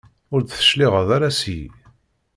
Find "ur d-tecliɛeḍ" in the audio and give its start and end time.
0.33-1.09